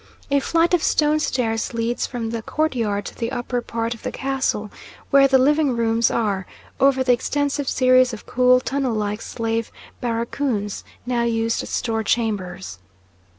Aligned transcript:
A 0.31 0.39
flight 0.39 0.73
of 0.73 0.81
stone 0.81 1.19
stairs 1.19 1.75
leads 1.75 2.07
from 2.07 2.31
the 2.31 2.41
courtyard 2.41 3.05
to 3.05 3.15
the 3.15 3.31
upper 3.31 3.61
part 3.61 3.93
of 3.93 4.01
the 4.01 4.11
castle 4.11 4.71
where 5.11 5.27
the 5.27 5.37
living 5.37 5.77
rooms 5.77 6.09
are, 6.09 6.47
over 6.79 7.03
the 7.03 7.13
extensive 7.13 7.69
series 7.69 8.11
of 8.11 8.25
cool 8.25 8.59
tunnel 8.59 8.95
like 8.95 9.21
slave 9.21 9.71
barracoons, 9.99 10.83
now 11.05 11.21
used 11.21 11.61
as 11.61 11.69
store 11.69 12.01
chambers. 12.03 12.79